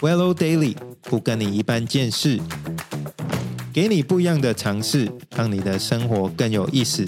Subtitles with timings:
[0.00, 2.40] Wello Daily 不跟你一般见识，
[3.72, 7.06] 给你不一样的尝试，让你的生活更有意思。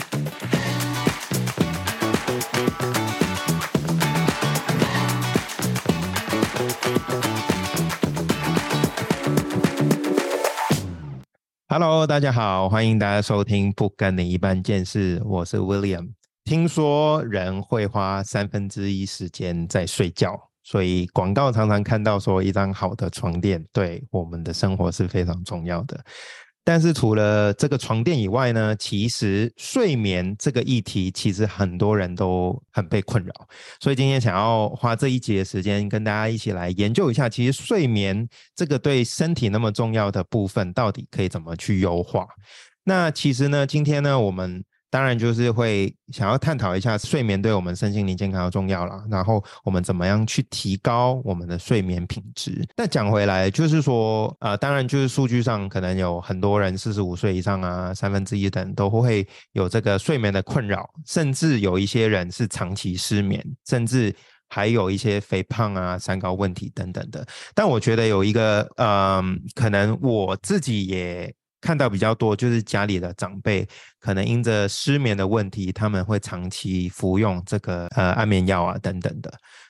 [11.69, 16.11] Hello，大家好，欢迎大家收听不跟你一般见识，我是 William。
[16.45, 25.97] 听说人会花三分之一时间在睡觉，所以广告常常看到说一张好的床垫对我们的生活是非常重要的。
[26.65, 33.33] 但是除了这个床垫以外呢，其实睡眠这个议题其实很多人都很被困扰。
[33.79, 42.27] 所以今天想要花这一节时间跟大家一起来研究一下，其实睡眠这个对身体那么重要的部分，到底可以怎么去优化？
[42.83, 44.65] 那其实呢，今天呢，我们。
[44.89, 52.67] 当然就是会想要探讨一下睡眠对我们身心灵健康的重要了，然后我们怎么样去提高我们的睡眠品质？
[52.77, 64.15] 那讲回来就是说，呃，当然就是数据上可能有很多人四十五岁以上啊，三分之一等都会有这个睡眠的困扰，甚至有一些人是长期失眠，甚至
[64.49, 67.27] 还有一些肥胖啊、三高问题等等的。
[67.55, 71.35] 但我觉得有一个，嗯，可能我自己也。
[71.67, 73.67] 看到比较多，就是家里的长辈
[73.99, 79.29] 可能因着失眠的问题，他们会长期服用这个呃安眠药啊等等的。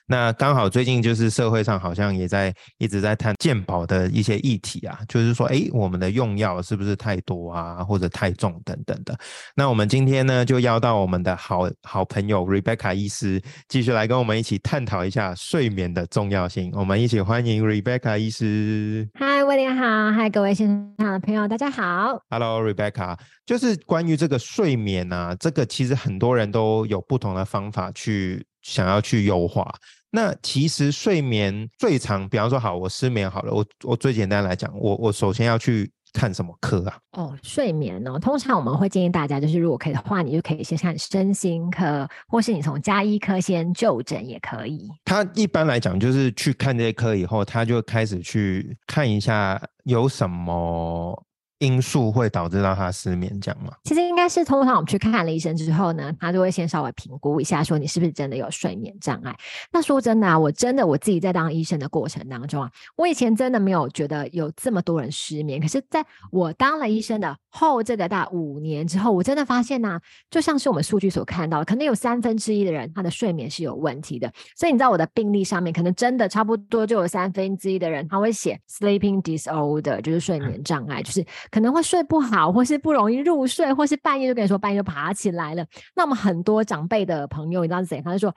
[0.09, 9.13] 那刚好最近就是社会上好像也在一直在谈健保的一些议题啊，就是说，哎，我们的用药是不是太多啊，或者太重等等的。
[9.53, 16.71] 那我们今天呢，就邀到我们的好好朋友 Rebecca 医师，继续来跟我们一起探讨一下睡眠的重要性。
[16.73, 19.09] 我们一起欢迎 Rebecca 医师。
[19.19, 20.67] 嗨，威廉好，嗨，各位现
[20.99, 22.17] 场的朋友，大家好。
[22.29, 29.69] Hello，Rebecca，就是关于这个睡眠啊，这个其实很多人都有不同的方法去想要去优化。
[30.11, 36.97] 那其实睡眠最长，比方说好，我失眠好了，我我最简单来讲，我我首先要去看什么科啊？
[37.11, 44.89] 哦，睡眠哦，通常我们会建议大家，就是如果可以的话，你就可以先看身心科，或是你从加医科先就诊也可以。
[45.03, 51.23] 他一般来讲，就是去看这些科以后，他就开始去看一下有什么。
[51.59, 53.71] 因素会导致到他失眠，这样吗？
[53.83, 59.35] 其实应该是通常我们去看了医生之后呢，他就会先稍微评估一下，说你是不是真的有睡眠障碍。
[59.71, 65.59] 那说真的啊，我真的我自己在当医生的过程当中啊，我以前真的没有觉得有这么多人失眠。
[65.59, 74.31] 可是在我当了医生的后这个大五年之后，我真的发现呢，就像是我们数据所看到的，可能有三分之一的人他的睡眠是有问题的。
[74.55, 81.25] 所以你知道我的病历上面，可能真的差不多就有三分之一的人他会写 sleeping disorder，就是睡眠障碍，就是。
[81.51, 85.65] 可能会睡不好，或是不容易入睡，或是半夜就跟你说半夜就爬起来了。
[85.95, 88.01] 那我们很多长辈的朋友，你知道是谁？
[88.01, 88.33] 他就说：“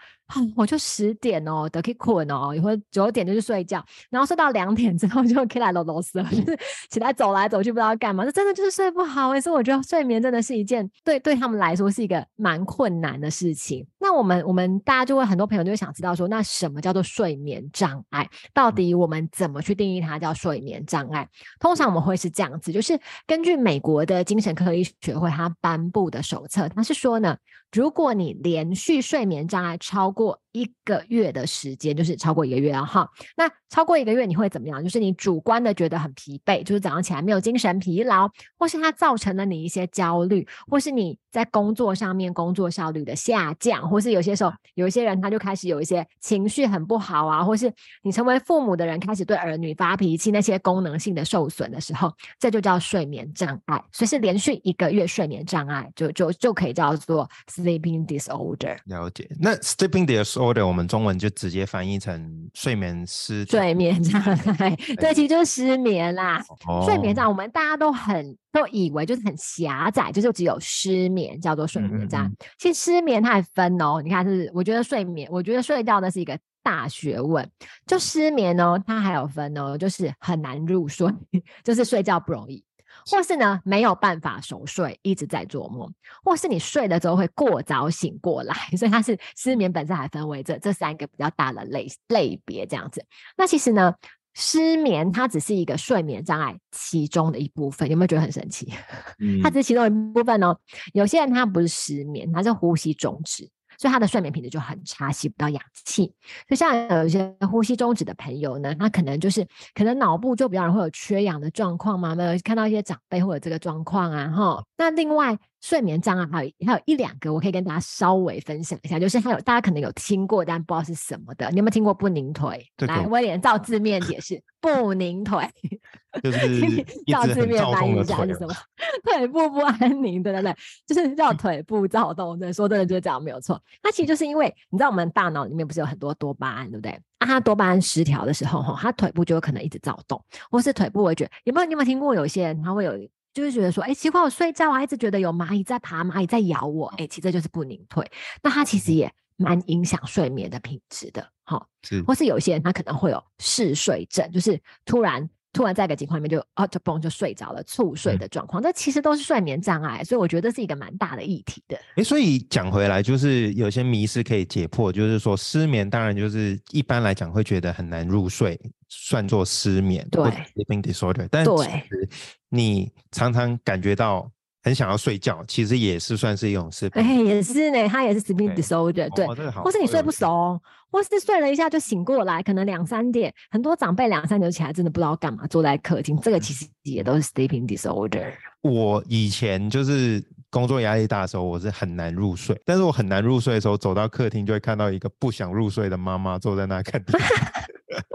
[0.57, 8.25] 我就十点哦，得可以困哦，一会九点就去睡觉，然后睡到两点之后就可以来啰啰嗦，就是起来走来走去不知道干嘛。
[8.25, 9.39] 这真的就是睡不好。
[9.41, 13.87] 所以我觉得睡眠真的是一件对对他们来说是一个蛮困难的事情。
[13.99, 18.29] 那我们我们大家就会很多朋友就会想知道说，那什么叫做睡眠障碍？
[18.53, 21.29] 到底我们怎么去定义它叫睡眠障碍？
[21.59, 23.00] 通常我们会是这样子，就是。
[23.27, 27.37] 根据美国的精神科医学会它颁布的手册，它是说呢，
[27.73, 34.83] 如果你连续睡眠障碍超过一个月的时间，就是超过一个月啊，哈，那超过一个月你会怎么样？
[34.83, 38.29] 就是你主观的觉得很疲惫，就是早上起来没有精神疲劳，
[38.59, 47.73] 或是它造成了你一些焦虑，或是你在工作上面工作效率的下降，或是有些时候有一些人他就开始有一些情绪很不好啊，或是
[48.03, 53.81] 你成为父母的人开始对儿女发脾气，那些功能性的受损的时候，这就叫睡眠障碍。
[53.93, 57.31] 所以是连续一个月睡眠障碍，就就就可以叫做
[57.63, 58.77] sleeping disorder。
[58.87, 60.67] 了解，那 sleeping disorder。
[60.67, 66.43] 我们中文就直接翻译成睡眠失睡眠障碍，对，其实就是失眠啦。
[66.85, 72.31] 睡眠障碍，我们大家都很都以为就是很狭窄，就是只有失眠叫做睡眠障碍。
[72.59, 77.49] 其实失眠它还分哦，你看是，我觉得睡眠，我觉得睡觉呢是一个大学问。
[77.87, 81.09] 就失眠哦，它还有分哦，就是很难入睡，
[81.65, 82.63] 就是睡觉不容易。
[83.11, 85.89] 或是呢，没有办法熟睡，一直在做梦；
[86.25, 93.05] 或是你睡了之后会过早醒过来，所以它是失眠本身还分为这这三个比较大的类类别这样子。
[93.37, 93.95] 那其实呢，
[94.35, 98.73] 失眠它只是一个睡眠障碍其中的一部分，有没有觉得很神奇？
[99.43, 100.57] 它只是其中一部分哦。
[100.93, 103.51] 有些人他不是失眠，他是呼吸中止。
[103.81, 106.13] 所以他的睡眠品质就很差，吸不到氧气。
[106.47, 114.63] 就像有一些呼吸中止的朋友呢，他可能就是可能脑部就比较容易会有缺氧的状况嘛，没有看到一些长辈或者这个状况啊，哈。
[114.77, 115.39] 那另外。
[115.61, 121.49] 睡眠障碍还有还有一两个，我可以跟大家稍微分享一下，就是还有大家可能有听过，但不知道是什么的。
[121.51, 122.67] 你有没有听过不拧腿？
[122.79, 125.45] 来，威廉照字面解释，不拧腿
[126.23, 128.55] 就是照 字面翻译一下是什么？
[129.05, 132.39] 腿部不安宁，对对对，就是叫腿部躁动。
[132.39, 133.61] 对，说真的就是这样，没有错。
[133.83, 136.91] 它其实就是因为你知道，我们大脑里面不是有很多多巴胺，对不对？
[137.19, 141.67] 啊，他多巴胺失调的时候，哈，他腿部就有可能一直躁动，或是腿部会觉得有没有？
[141.67, 142.93] 你有没有听过有些人他会有？
[143.33, 148.11] 就是觉得说，哎，奇怪，我睡觉啊，一直觉得有蚂蚁在爬，蚂蚁在咬我，哎，其实这就是不宁退。
[148.43, 151.65] 那它其实也蛮影响睡眠的品质的，哈。
[151.83, 152.03] 是。
[152.03, 161.79] 或是有些人他可能会有嗜睡症，就是突然突然在一个情况里面就啊就嘣就睡着了，猝睡的状况，这其实都是睡眠障碍，所以我觉得是一个蛮大的议题的。
[161.97, 168.59] 哎，所以讲回来，就是有些迷思可以解破，就是说失眠当然就是一般来讲会觉得很难入睡。
[168.93, 171.29] 算作失眠，对，sleeping disorder。
[171.31, 172.09] 但其实
[172.49, 174.29] 你常常感觉到
[174.63, 177.07] 很想要睡觉，其实也是算是一种失眠。
[177.07, 179.09] 哎，也是呢，他也是 sleeping disorder。
[179.15, 180.61] 对，或是你睡不熟，
[180.91, 188.33] 或是睡了一下就醒过来，可能两三点，很多长辈两三点起来真的不知道干嘛，坐在客厅，这个其实也都是 sleeping disorder。
[188.61, 197.35] 我以前就是工作压力大的时候，我是很难入睡，但是我很难入睡的时候，走到客厅就会看到一个不想入睡的妈妈坐在那看电视。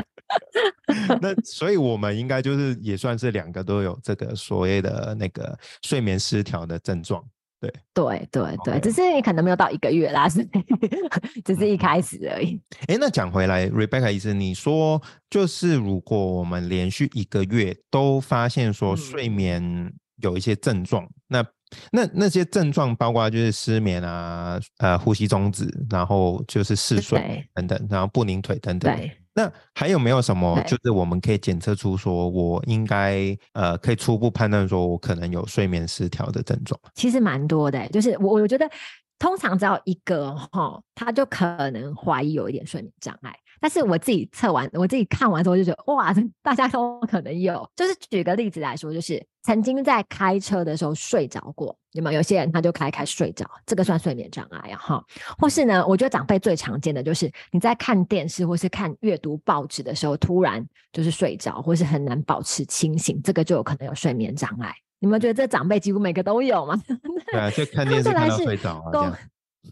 [1.21, 7.23] 那所以，我们应该就是也算是两个都有这个所谓的那个睡眠失调的症状，
[7.59, 10.47] 对，对，对，对，只是你可能没有到一个月啦，是，
[11.43, 12.59] 只是一开始而已。
[12.87, 21.45] 哎，那讲回来，Rebecca 医生，你说就是如果我们连续一个月都发现说睡眠有一些症状，那
[21.91, 28.95] 那那些症状包括就是失眠啊，呃，呼吸中止，然后就是嗜睡等等，然后不拧腿等等。
[29.35, 36.79] 那还有没有什么，就是我们可以检测出，说我应该呃，可以初步判断，说我可能有睡眠失调的症状？
[36.93, 38.65] 其实蛮多的，就是我我觉得
[39.19, 43.35] 通常只要一个哈，他就可能怀疑有一点睡眠障碍。
[43.59, 47.67] 但是我自己测完，我自己看完之后就觉得，哇，大家都可能有。
[47.75, 52.17] 就是举个例子来说，就是曾经在开车的时候睡着过，有没有？
[52.17, 55.03] 有些人他就开开睡着，这个算睡眠障碍啊，哈。
[55.37, 64.73] 或是呢，我觉得长辈最常见的就是你在看电视或是看阅读报纸的时候，突然就是睡着，或是很难保持清醒，这个就有可能有睡眠障碍。
[64.99, 66.81] 你们觉得这长辈几乎每个都有吗？
[67.31, 69.19] 对啊，就看电视看到睡着啊。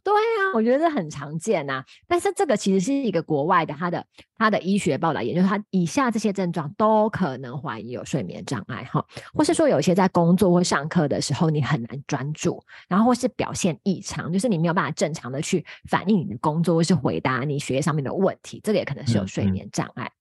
[0.04, 1.84] 对啊，我觉得很常见呐。
[2.07, 4.06] 但是这个其实是一个国外的，他的
[4.38, 20.12] 他的医学报道，也就是他以下这些症状都可能怀疑有睡眠障碍哈，或是说有些在工作或上课的时候你很难专注，然后或是表现异常，就是你没有办法正常的去反映你的工作或是回答你学业上面的问题，这个也可能是有睡眠障碍。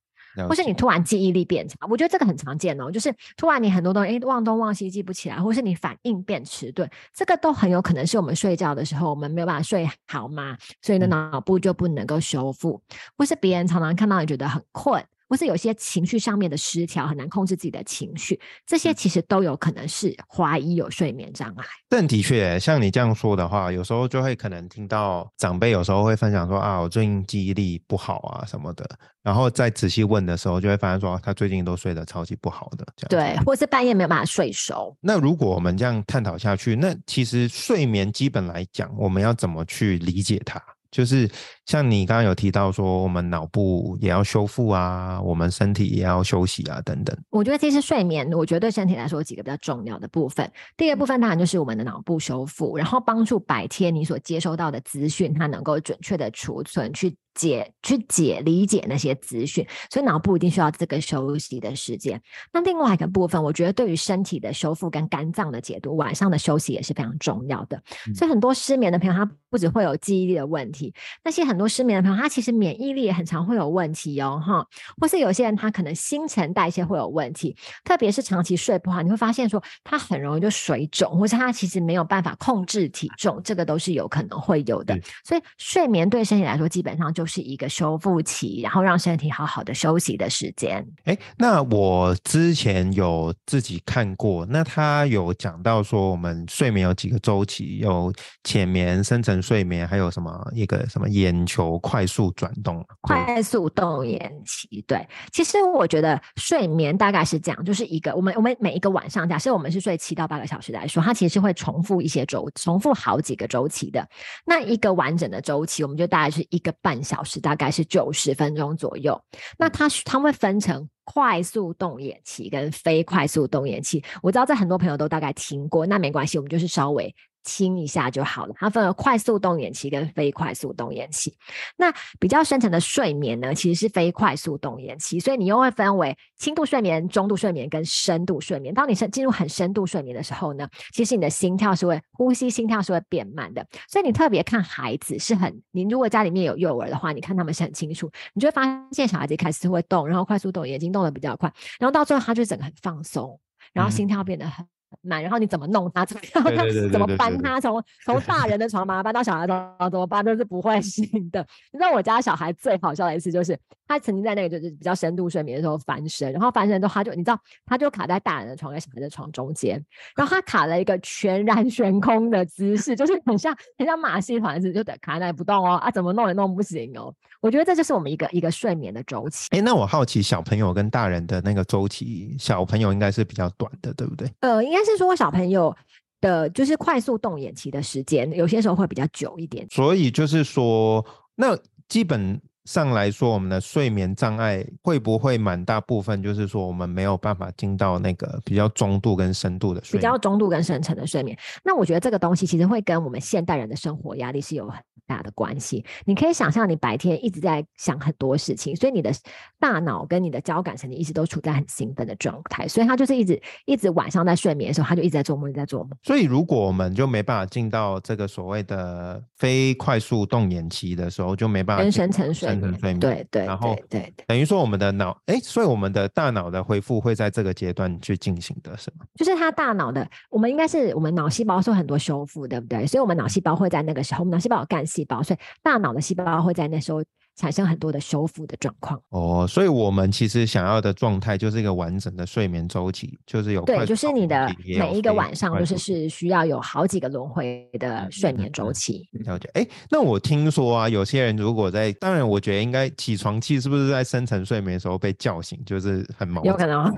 [0.49, 2.91] 或是你突然记忆力变差，我觉得这个很常见哦。
[2.91, 12.81] 就是突然你很多东西，哎，忘东忘西，记不起来，或是你反应变迟钝，这个都很有可能是我们睡觉的时候我们没有办法睡好嘛，所以呢脑部就不能够修复，
[13.17, 15.05] 或是别人常常看到你觉得很困。
[15.33, 21.65] 或是有些情绪上面的失调，很难控制自己的情绪，这些其实都有可能是怀疑有睡眠障碍。
[21.89, 28.87] 但的确，像你这样说的话，有时候就会可能听到长辈有时候会分享说啊，我最近记忆力不好啊什么的，
[29.23, 32.87] 然后再仔细问的时候，就会发现说他最近都睡得超级不好的。
[32.95, 34.95] 这样对，或是半夜没有办法睡熟。
[35.01, 40.63] 那如果我们这样探讨下去，那其实睡眠基本来讲，我们要怎么去理解它？
[40.91, 41.27] 就是
[41.67, 47.17] 像你刚刚有提到说，我们脑部也要修复啊，我们身体也要休息啊，等等。
[47.31, 50.51] 我觉得其实睡眠，我觉得对身体来说有几个比较重要的部分。
[50.77, 57.17] 第一个部分当然就是我们的脑部修复，然后帮助白天你所接收到的资讯，它能够准确的储存去。
[57.35, 62.21] 解去解理解那些资讯，所以脑部一定需要这个休息的时间。
[62.53, 67.83] 那另外一个部分，我觉得对于身体的修复跟肝脏的解毒，晚上的休息也是非常重要的。
[68.15, 70.93] 所以很多失眠的朋友，他不只会有记忆力的问题，
[71.25, 74.67] 那些很多失眠的朋友，他其实免疫力也很常会有问题哦，哈。
[75.01, 84.95] 或是有些人他可能新陈代谢会有问题，特别是长期睡不好，你会发现说他很容易就水肿，或是他其实没有办法控制体重，这个都是有可能会有的。
[85.25, 90.85] 所以睡眠对身体来说，基本上就就是一个修复期，然后让身体好好的休息的时间。
[91.05, 104.83] 哎，那我之前有自己看过，那他有讲到说，我们睡眠有几个周期，有浅眠、深层睡眠，还有什么一个什么眼球快速转动、快速动眼期。
[104.87, 114.07] 对，其实我觉得睡眠大概是这样，就是一个我们我们每一个晚上，假设我们是睡七到八个小时来说，它其实会重复一些周，重复好几个周期的。
[114.45, 119.21] 那一个完整的周期，我们就大概是一个半小时，大概是九十分钟左右。
[119.59, 124.03] 那它它会分成快速动眼期跟非快速动眼期。
[124.23, 127.15] 我知道在很多朋友都大概听过，那没关系，我们就是稍微。
[127.43, 128.55] 清一下就好了。
[128.59, 131.37] 它分为快速动眼期跟非快速动眼期。
[131.77, 138.75] 那比较深层的睡眠呢，其实是非快速动眼期，所以你又会分为轻度睡眠、中度睡眠跟深度睡眠。
[138.75, 143.67] 当你深进入很深度睡眠的时候呢，其实你的心跳是会呼吸，心跳是会变慢的。
[143.89, 153.41] 所以你特别看孩子是很，你如果家里面有幼儿的话，你看他们是很清楚，你就会发现小孩子一开始会动，然后快速动，眼睛动得比较快，然后到最后他就整个很放松，
[153.73, 154.67] 然后心跳变得很。
[155.01, 156.05] 慢，然后你怎么弄他？
[156.05, 157.61] 怎么样怎么搬他？
[157.61, 161.41] 从从大人的床把他搬到小孩床，怎么搬都是不会醒的。
[161.73, 169.83] 你知道我家小孩最好笑的一次，就是他曾经在那个就是比较深度睡眠的时候翻身，然后翻身之后他就你知道他就卡在大人的床跟小孩的床中间，
[170.15, 177.15] 然后他卡了一个全然悬空的姿势，就是很像很像马戏团子，就得卡在那里不动哦啊，怎么弄也弄不行哦。
[177.43, 179.49] 我觉得这就是我们一个一个睡眠的周期。
[179.51, 184.31] 哎，那我好奇小朋友跟大人的那个周期，小朋友应该是比较短的，对不对？
[184.41, 185.77] 呃，应该是说小朋友
[186.21, 189.67] 的，就是快速动眼期的时间，有些时候会比较久一点。
[189.71, 191.59] 所以就是说，那
[191.89, 201.37] 基本上来说，我们的睡眠障碍会不会蛮大部分，就是说我们没有办法进到那个比较中度跟深度的睡眠比较中度跟深层的睡眠。
[201.65, 204.83] 那我觉得这个东西其实会跟我们现代人的生活压力是有很。
[205.05, 209.13] 大的关系，你可以想象，你白天一直在想很多事情，所以你的
[209.59, 215.91] 大脑跟你的交感神经一直都处在很兴奋的状态，所以他就是一直一直晚上在睡眠的时候，他就一直在做梦，一直在做梦。
[216.03, 222.99] 所以如果我们就没办法进到这个所谓的非快速动眼期的时候，就没办法跟深层睡眠。
[222.99, 229.07] 对对，然后对，等于说我们的脑，哎，所以我们的大脑的恢复会在这个阶段去进行的，是吗？
[229.15, 232.87] 就是他大脑的，我们应该是我们脑细胞是很多修复，对不对？
[232.87, 237.03] 所以我们脑细胞会在那个时候，我们脑细胞有干细胞，所以大脑的细胞会在那时候。
[237.37, 249.09] 产生很多的修复的状况哦，所以我们其实想要的状态就是一个完整的睡眠周期，就是有对，就是你的每一个晚上就是是需要有好几个轮回的睡眠周期。
[249.25, 256.95] 了解，哎，那我听说啊，有些人如果在，当然我觉得应该起床气是不是在深层睡眠的时候被叫醒，就是很毛，有可能。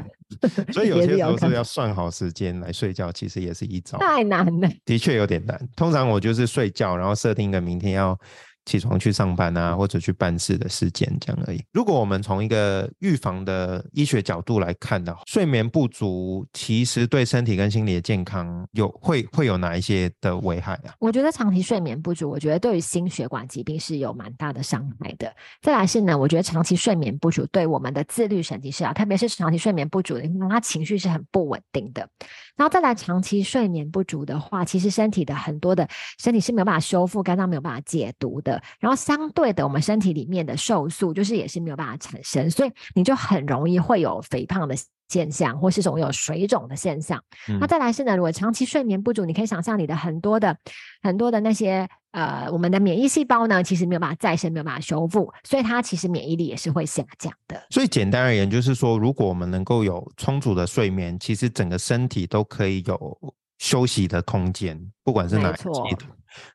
[0.72, 3.98] 所以 有些时候是要算好时间来睡觉，其实也是一招。
[3.98, 5.68] 太难了，的确有点难。
[5.76, 8.18] 通常我就是睡觉，然后设定一个明天要。
[8.64, 11.62] 起床去上班啊，或者去办事的时间这样而已。
[11.72, 20.94] 如果我们从一个预防的医学角度来看的话，睡眠不足其实对身体跟心理的健康有会会有哪一些的危害啊？
[20.98, 25.32] 我觉得长期睡眠不足，我觉得对于心血管疾病是有蛮大的伤害的。
[25.60, 32.08] 再来是呢，我觉得长期睡眠不足对我们的自律神经是啊，特别是长期睡眠不足的，他情绪是很不稳定的。
[32.56, 38.62] 然后再来长期睡眠不足的话，其实身体的很多的身体是没有办法修复，肝脏没有办法解毒的。
[38.78, 44.76] 然后相对的，我们身体里面的瘦素就是也是没有办法产生，所以你就很容易会有肥胖的
[45.08, 47.22] 现象，或是种有水肿的现象。
[47.60, 50.56] 那再来是呢，如果长期睡眠不足，你可以想象你的很多的
[51.02, 57.60] 很多的那些呃，我们的免疫细胞呢，其实没有办法再生，没有办法修复，所以它其实免疫力也是会下降的。
[57.70, 66.08] 所以简单而言，就是说，如果我们能够有充足的睡眠，其实整个身体都可以有休息的空间，不管是哪一系统。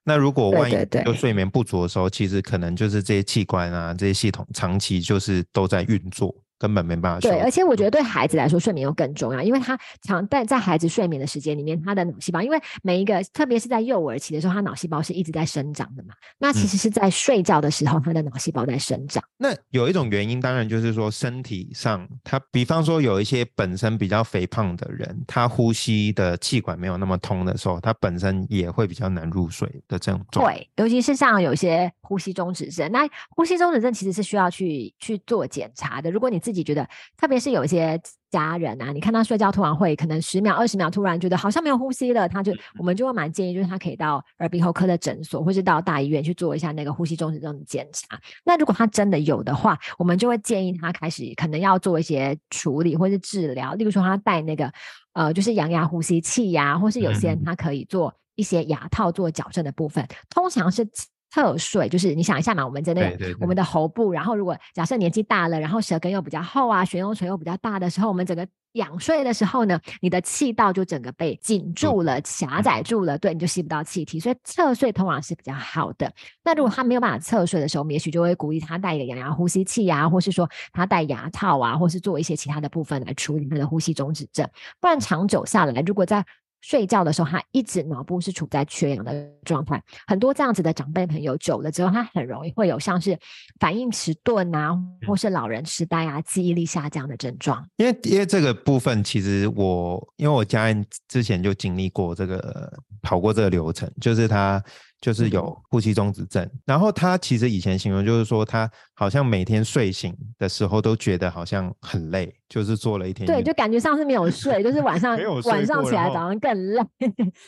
[0.04, 0.76] 那如果万一
[1.06, 6.34] 有睡眠不足的时候，其实可能就是这些器官啊，这些系统长期就是都在运作。
[6.60, 16.14] 根本没办法对，而且我觉得对孩子来说，睡眠又更重要，因为他常在在孩子睡眠的时间里面，他的脑细胞，因为每一个，特别是在幼儿期的时候，他脑细胞是一直在生长的嘛。
[16.38, 19.24] 那其实是在睡觉的时候，他的脑细胞在生长。
[19.38, 30.26] 那有一种原因，当然就是说身体上，他比方说有一些本身比较肥胖的人，他呼吸的气管没有那么通的时候，他本身也会比较难入睡的这种。
[30.32, 36.12] 对，尤其是像有些呼吸中止症，那呼吸中止症其实是需要去去做检查的。
[36.12, 36.88] 如果你自己觉得，
[37.18, 38.00] 特别是有一些
[38.32, 48.20] 家人啊，你看他睡觉突然会可能十秒、二十秒，突然觉得好像没有呼吸了，他就我们就会蛮建议，就是他可以到耳鼻喉科的诊所，或是到大医院去做一下那个呼吸中止症的检查。
[48.44, 54.72] 那如果他真的有的话，我们就会建议他开始可能要做一些处理或是治疗，例如说他戴那个
[55.14, 60.88] 呃，就是氧压呼吸器呀，或是有些人他可以做一些牙套做矫正的部分，通常是。
[61.32, 76.12] 侧睡，就是你想一下嘛，我们在那对对对个我们的喉部，然后如果假设年纪大了，然后舌根又比较厚啊，悬雍垂又比较大的时候，我们整个仰睡的时候呢，你的气道就整个被紧住了、狭窄住了，对，你就吸不到气体，所以侧睡通常是比较好的。
[76.44, 84.48] 那如果他没有办法侧睡的时候，我们也许就会鼓励他戴一个氧压呼吸器啊，或是说他戴牙套啊，或是做一些其他的部分来处理他的呼吸中止症。
[84.80, 86.26] 不然长久下来，如果在
[86.62, 93.18] 睡觉的时候，他一直脑部是处在缺氧的状态，很多这样子的长辈朋友久了之后，他很容易会有像是
[93.60, 97.66] 反应迟钝啊，或是老人痴呆啊、记忆力下降的症状。
[97.78, 104.62] 因为因为这个部分，其实我因为我家人之前就经历过这个跑过这个流程，就是他
[105.02, 116.84] 就是有呼吸中止症，然后他其实以前形容就是说他好像每天睡醒的时候都觉得好像很累，就是做了一天对，就感觉上是没有睡，就是晚上没有睡晚上起来早上更累，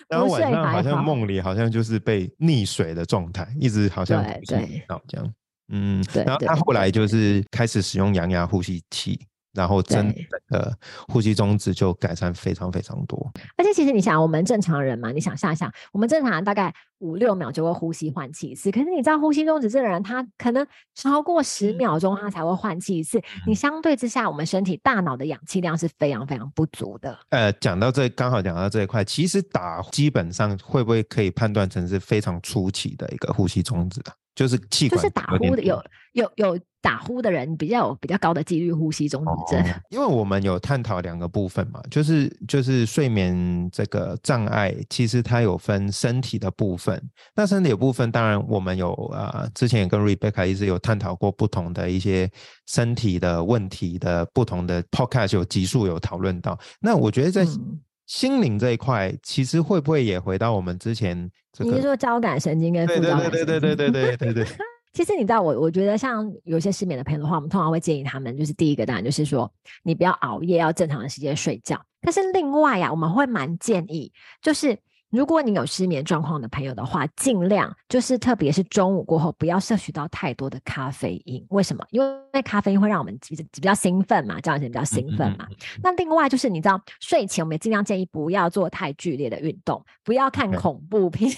[0.07, 0.81] 然后睡晚上好。
[0.81, 5.33] 像梦里好像就是被溺水的状态，一直好像对呼吸不对到这样。
[5.73, 9.19] 嗯，对然后他后来就是开始使用氧压呼吸器，
[9.53, 10.13] 然后真
[10.49, 10.77] 的
[11.07, 13.31] 呼吸中止就改善非常非常多。
[13.57, 20.65] 而且其实你想，我们正常人嘛，你想象一下，我们正常人大概五六秒就会呼吸换气一次，可是你知道呼吸中止症的人，他可能
[20.95, 23.21] 超过十秒钟他才会换气一次。
[23.47, 27.17] 你相对之下，我们身体大脑的氧气量是非常非常不足的。
[27.29, 34.13] 呃，讲到这刚好讲到这一块，其实打基本上会不会可以判断成是非常初期的一个呼吸中止啊？
[34.35, 35.75] 就是气管就是打呼的有
[36.13, 39.63] 有有有打呼的人比较有比较高的几率呼吸中止症。
[39.63, 47.01] 哦因为我们有探讨两个部分嘛，就是就是睡眠这个障碍，其实它有分身体的部分。
[47.35, 52.29] 那身体的部分，当然我们有呃，之前也跟 Rebecca 一直有探讨过不同的一些
[52.67, 56.57] 身体的问题的不同的 podcast 有集数有讨论到。
[56.79, 57.79] 那我觉得在嗯
[58.11, 61.71] 心灵这一块，其实会不会也回到我们之前这个？
[61.71, 63.45] 你是说交感神经跟副对对交感神经？
[63.45, 64.55] 对对对对对对对对。
[64.91, 69.49] 其实你知道我，我觉得像有些失眠的朋友的话，我们通常会建议他们，就是第一个当然就是说，
[69.83, 71.81] 你不要熬夜，要正常的时间睡觉。
[72.01, 74.77] 但是另外呀、我们会蛮建议，就是
[75.11, 81.45] 如果你有失眠状况的朋友的话，尽量就是特别是中午过后，不要摄取到太多的咖啡因。
[81.49, 81.85] 为什么？
[81.91, 85.45] 因为咖啡因会让我们比比较兴奋嘛，这样子比较兴奋嘛。
[85.83, 91.29] 那另外就是你知道，睡前我们也尽量建议不要做太剧烈的运动，不要看恐怖片。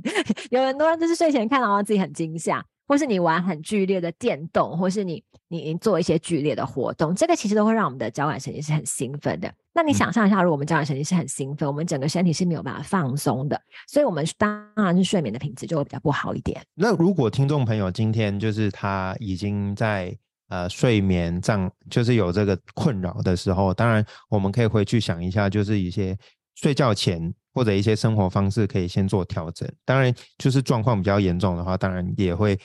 [0.50, 2.62] 有很多人就是睡前看，到自己很惊吓，
[2.92, 9.50] 或是你玩很剧烈的电动，或是你你你做一些剧烈的活动，这个其实都会让我们的交感神经是很兴奋的。
[9.72, 13.58] 那你嗯想象一下，如果我们交感神经是很兴奋，我们整个身体是没有办法放松的，
[13.88, 16.60] 所以我们当然是睡眠的品质就会比较不好一点。
[16.74, 20.14] 那如果听众朋友今天就是他已经在
[20.50, 26.14] 呃睡眠障，就是有这个困扰的时候，当然我们可以回去想一下，就是一些
[26.56, 29.66] 睡觉前或者一些生活方式可以先做调整。
[29.84, 32.58] 当然，就是状况比较严重的话，当然也会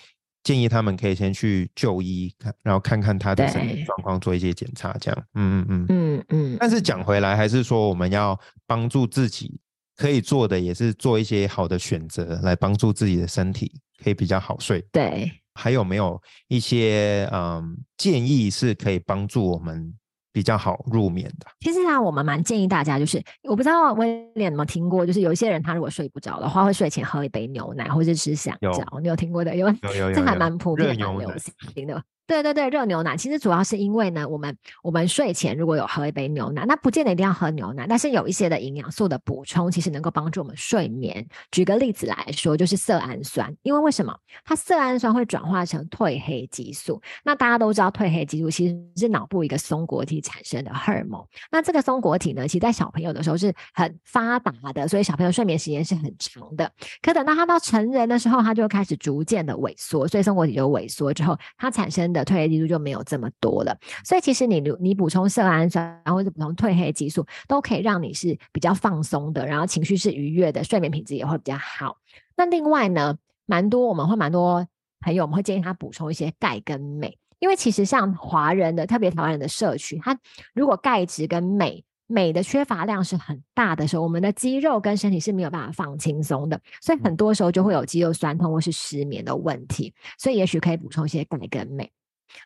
[0.47, 5.23] 建议他们可以先去就医，看然后看看他的身体对状况，做一些检查，这样。
[5.33, 5.85] 嗯嗯嗯。
[5.89, 9.59] 嗯嗯，但是讲回来，还是说我们要帮助自己，
[9.97, 13.69] 可以做的也是做一些好的选择，来帮助自己的身体
[14.01, 14.81] 可以比较好睡。
[14.89, 15.29] 对。
[15.53, 19.93] 还有没有一些嗯建议是可以帮助我们
[20.37, 21.47] 比较好入眠的？
[21.61, 23.19] 其实啊，我们蛮建议大家，就是
[23.49, 29.55] 我不知道威廉有没有听过，就是有一些人他如果睡不着的话，会睡前喝一杯牛奶或是吃香有蕉，你有听过的？
[29.55, 31.33] 有，有有有这还蛮普遍、蛮流
[31.73, 32.03] 行的。
[32.27, 41.25] 对对对，热牛奶其实主要是因为呢，我们我们睡前如果有喝一杯牛奶，那不见得一定要喝牛奶，但是有一些的营养素的补充，其实能够帮助我们睡眠。
[41.51, 44.13] 举个例子来说，就是色氨酸，因为为什么
[44.43, 47.01] 它色氨酸会转化成褪黑激素？
[47.23, 51.25] 那大家都知道，褪黑激素其实是脑部一个松果体产生的荷尔蒙。
[51.49, 56.69] 那这个松果体呢，其实在小朋友的时候是很发达的，所以小朋友睡眠时间是很长的。
[57.01, 63.77] 可等到他到成人的时候，他就开始逐渐的萎缩，所以松果体就萎缩之后，它产生的褪黑激素就没有这么多了。
[64.03, 71.97] 所以其实你如你补充色氨酸或者补充褪黑激素，都可以让你是比较放松的，然后情绪是愉悦的，睡眠品质也会比较好。
[72.35, 74.67] 那另外呢，蛮多我们会蛮多
[75.01, 77.17] 朋友，我们会建议他补充一些钙跟镁。
[77.39, 80.19] 因为其实像华人的，特别台湾人的社区，它
[80.55, 89.93] 如果钙质跟镁镁的缺乏量是很大的时候，我们的肌肉跟身体是没有办法放轻松的，所以很多时候就会有肌肉酸痛或是失眠的问题。
[90.17, 91.91] 所以也许可以补充一些钙跟镁。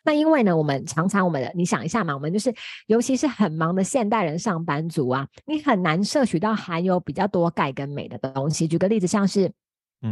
[0.04, 2.54] 那因为呢，我们常常我们的你想一下嘛，我们就是
[2.86, 8.66] 尤其是很忙的现代人上班族啊，你很难摄取到含有比较多钙跟镁的东西。
[8.66, 9.50] 举个例子，像是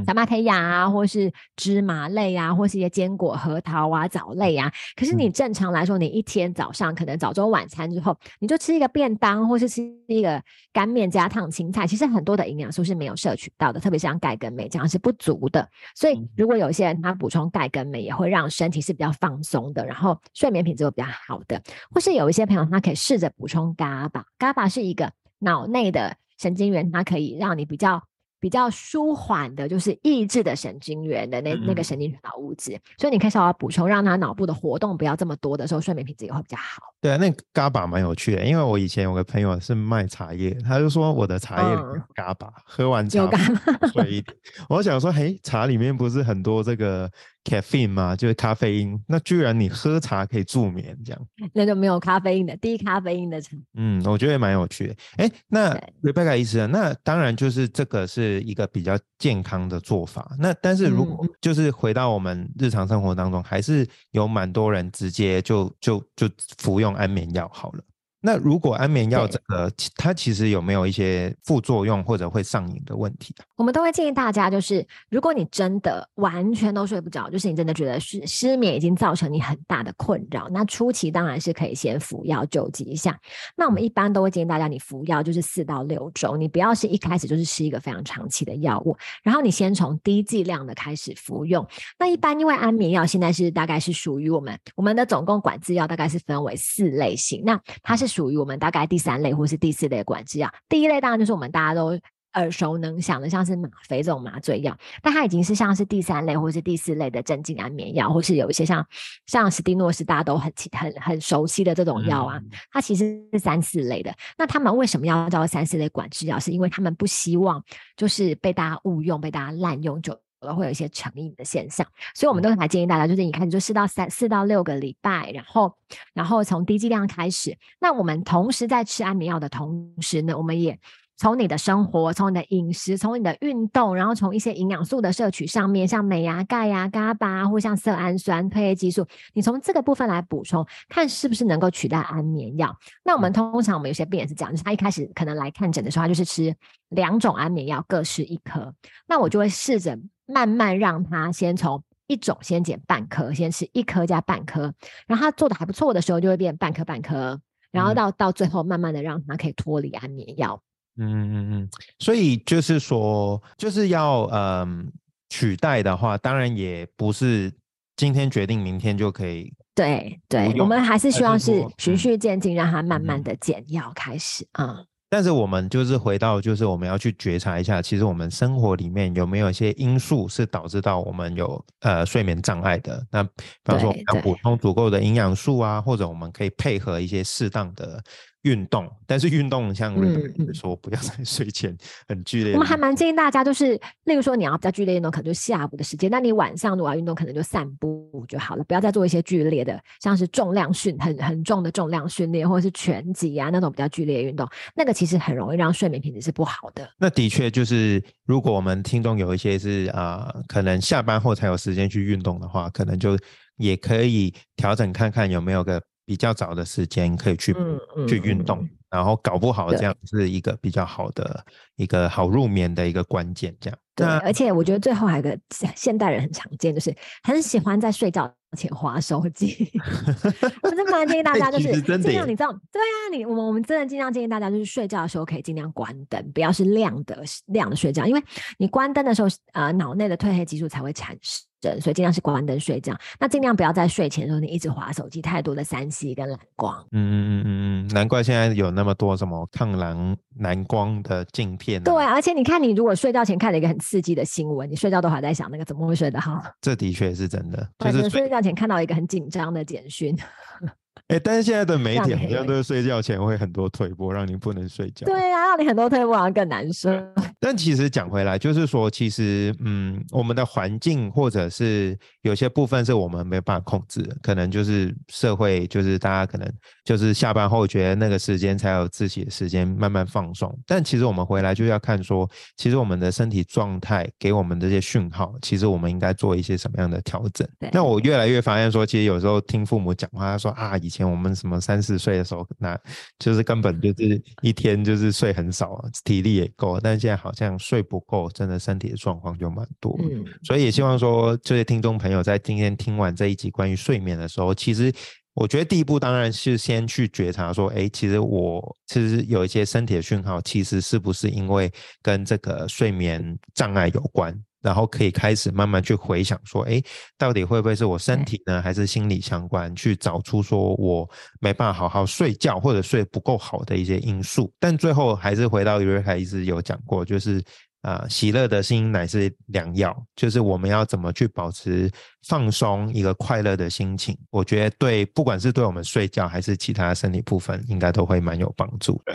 [0.06, 4.72] 小马胚芽啊，或是芝麻类啊，或是一些坚果、核桃啊、藻类啊。
[4.94, 10.40] 可是你嗯正常来说，你一天早上可能早中晚餐之后，你就吃一个便当，或是吃一个
[10.72, 15.68] 干面加烫青菜，其实很多的营养素是没有摄取到的，特别像钙跟镁这样是不足的。
[15.94, 21.60] 所以嗯如果有些人他补充钙跟镁，也会让身体是比较放松的，然后睡眠品质会比较好的。
[21.90, 28.02] 或是有一些朋友他可以试着补充 GABA，GABA 是一个脑内的神经元，它可以让你比较。
[28.40, 36.82] 比较舒缓的，就是抑制的神经元的那那个嗯神经传导物质，所以你可以稍微补充，让他脑部的活动不要这么多的时候，睡眠品质也会比较好。
[37.00, 44.36] 对啊，那 GABA 蛮有趣的，因为我以前有个朋友是卖茶叶，他就说我的茶叶里面嗯有嘎巴，喝完茶有嘎后睡一点。
[44.68, 47.10] 我想说，嘿，茶里面不是很多这个
[47.44, 48.14] caffeine 吗？
[48.14, 53.56] 就是咖啡因，那居然你喝茶可以助眠，这样，那就没有咖啡因的低咖啡因的茶。
[53.74, 54.96] 嗯，我觉得蛮有趣的。
[55.16, 55.72] 哎，那
[56.02, 60.34] 对 Rebecca 医生，那当然就是这个是一个比较健康的做法。
[60.38, 67.82] 那但是如果嗯就是回到我们日常生活当中，还是有蛮多人直接就就就服用安眠药好了。
[68.22, 73.44] 那如果安眠药对这个，它其实有没有一些副作用或者会上瘾的问题啊？
[73.60, 83.20] 我们都会建议大家，就是如果你真的完全都睡不着，就是你真的觉得失失眠已经造成你很大的困扰，那初期当然是可以先服药救急一下。
[83.54, 91.68] 那我们一般都会建议大家，你服药就是四到六周，你不要是一开始就是吃一个非常长期的药物，然后你先从低剂量的开始服用。
[91.98, 100.50] 那一般因为安眠药现在是大概是属于我们我们的总共管制药大概是分为四类型，那它是属于我们大概第三类或是第四类管制药。
[100.66, 101.98] 第一类当然就是我们大家都
[102.34, 108.86] 耳熟能详的，像是吗啡这种麻醉药，但它已经是像是第三类或是第四类的镇静安眠药，或是有一些像
[109.26, 114.14] 像史蒂诺是大家都很很很熟悉的这种药啊，嗯它其实是三四类的。
[114.38, 116.38] 那他们为什么要叫三四类管制药？
[116.38, 117.62] 是因为他们不希望
[117.96, 121.86] 就是被大家误用、被大家滥用，久了会有一些成瘾的现象。
[122.14, 125.74] 所以我们都还建议大家，就是你开始就试到三四到六个礼拜，然后
[126.14, 127.56] 然后从低剂量开始。
[127.78, 130.78] 那我们同时在吃安眠药的同时呢，我们也
[131.20, 142.74] 从你的生活、从你的饮食、从你的运动，然后从一些营养素的摄取上面，像镁啊、钙啊、伽巴啊，或像色氨酸、褪黑激素，你从这个部分来补充，看是不是能够取代安眠药。
[143.04, 146.56] 那我们通常我们有些病人是这样，就是他一开始可能来看诊的时候，他就是吃
[146.88, 148.74] 两种安眠药，各吃一颗。
[149.06, 154.72] 那我就会试着慢慢让他先从一种先减半颗，先吃一颗加半颗，
[155.06, 157.38] 然后他做的还不错的时候，就会变半颗半颗，
[157.70, 160.62] 然后嗯到到最后慢慢的让他可以脱离安眠药。
[160.96, 164.90] 嗯嗯嗯，所以就是说，就是要嗯
[165.28, 167.52] 取代的话，当然也不是
[167.96, 169.52] 今天决定，明天就可以。
[169.74, 174.84] 对对，我们还是希望是循嗯序渐进，让它慢慢嗯的减药开始啊。
[175.08, 183.04] 但是我们就是回到，就是我们要去觉察一下，其实我们生活里面有没有一些因素是导致到我们有呃睡眠障碍的。
[183.10, 183.30] 那比
[183.64, 188.00] 方说，我们要补充足够的营养素啊，或者我们可以配合一些适当的
[188.42, 188.90] 运动。
[189.06, 191.76] 但是运动像嗯 Rebecca 嗯说，不要 在睡前
[192.08, 192.52] 很剧烈。
[192.54, 206.88] 我们还蛮建议大家，就是例如说你要比较剧烈运动，可能就下午的时间；那你晚上如果要运动，可能就散步就好了，不要再做一些剧烈的，像是重量训很很重的重量训练，或者是拳击啊那种比较剧烈的运动，那个其实很容易让睡眠品质是不好的。
[206.98, 213.16] 那的确就是，如果我们听众有一些是啊、呃可能下班后才有时间去运动的话，可能就
[213.56, 221.44] 也可以调整看看有没有个比较早的时间可以去、嗯去运动，然后搞不好这对样是一个比较好的
[221.76, 223.56] 一个好入眠的一个关键。
[223.60, 226.92] 这样，对，而且我觉得最后还有一个现现代人很常见，就是
[227.22, 229.70] 很喜欢在睡觉前划手机。
[230.64, 238.20] 我真蛮建议大哎家，就是尽量你知道，对啊，你我们我们真的尽量建议大家，就是睡觉的时候可以尽量关灯，不要是亮的亮的睡觉，因为
[238.58, 241.46] 你关灯的时候，呃，脑内的褪黑激素才会产生，
[241.80, 242.96] 所以尽量是关灯睡觉。
[243.18, 246.74] 那尽量不要在睡前的时候你一直划手机，太多的三 C 跟蓝光。
[246.92, 251.84] 嗯嗯嗯嗯嗯，难怪现在有那么多什么抗蓝蓝光的镜片、啊。
[251.84, 256.42] 对，而且你看，你如果睡觉前看了一个很刺激的新闻，你睡觉都还在想那个怎么会睡得好？
[256.60, 260.16] 这的确是真的，就是睡睡觉前看到一个很紧张的简讯，
[261.08, 265.04] 哎、但是现在的媒让体好像都是睡觉前会很多推波，让你不能睡觉。
[265.06, 267.02] 对啊，让你很多退步，然后更难睡。
[267.40, 276.46] 但其实讲回来，就是说，其实嗯，我们的环境或者是有些部分是我们没有办法控制的，可能就是社会，就是大家可能
[276.84, 280.54] 就是下班后觉得那个时间才有自己的时间慢慢放松。
[280.66, 287.48] 但其实我们回来就要看说，其实我们的身体状态给我们这些讯号，其实我们应该做一些什么样的调整。
[287.72, 292.78] 那我越来越发现说，其实有时候听父母讲话，他说啊，以前我们什么三四岁的时候，那
[293.18, 299.98] 就是根本就是一天就是睡很少，体力也够，但现在好像睡不够，真的身体的状况就蛮多。
[300.02, 304.92] 嗯，所以也希望说这些听众朋友在今天听完这一集关于睡眠的时候，其实。
[305.32, 314.36] 我觉得第一步当然是先去觉察，说，哎，其实我其实有一些身体的讯号，其实是不是因为跟这个睡眠障碍有关？
[314.62, 316.82] 然后可以开始慢慢去回想，说，哎，
[317.16, 319.74] 到底会不会是我身体呢，还是心理相关？
[319.74, 321.08] 去找出说我
[321.40, 324.52] 没办法好好睡觉，或者睡不够好的一些因素。
[324.58, 327.42] 但最后还是回到瑞凯一直有讲过，就是。
[327.82, 331.90] 啊，喜乐的心乃是良药，就是我们要怎么去保持
[332.26, 334.16] 放松一个快乐的心情。
[334.30, 339.14] 我觉得对，不管是对我们睡觉还是其他身体部分，应该都会蛮有帮助的。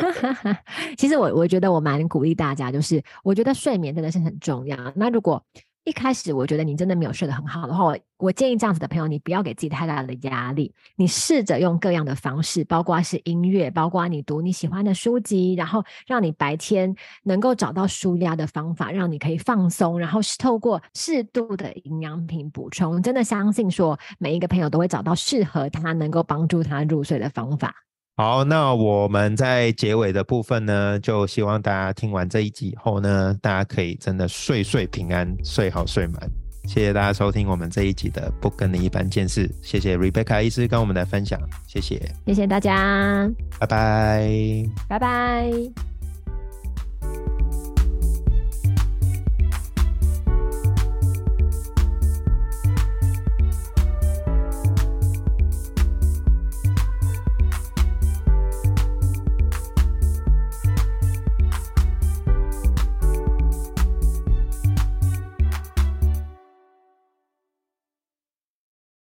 [0.97, 4.77] 其实我我觉得我蛮鼓励大家，就是我觉得睡眠真的是很重要。
[4.95, 5.43] 那如果
[5.85, 27.84] 一开始我觉得你真的没有睡得很好的话，我我建议这样子的朋友，你不要给自己太大的压力，你试着用各样的方式，包括是音乐，包括你读你喜欢的书籍，然后让你白天能够找到舒压的方法，让你可以放松，然后是透过适度的营养品补充，真的相信说每一个朋友都会找到适合他能够帮助他入睡的方法。
[28.17, 36.31] 好，那我们在结尾的部分呢，就希望大家听完这一集以后呢，大家可以真的睡睡平安，睡好睡满。
[36.65, 45.51] 谢谢大家收听我们这一集的不跟你一般见识，谢谢 Rebecca 医师跟我们的分享，谢谢，谢谢大家，拜拜，拜拜。